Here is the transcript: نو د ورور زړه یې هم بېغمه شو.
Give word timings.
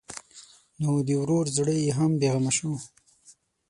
نو 0.81 0.89
د 1.07 1.09
ورور 1.21 1.45
زړه 1.57 1.73
یې 1.83 1.89
هم 1.97 2.11
بېغمه 2.19 2.51
شو. 2.57 2.73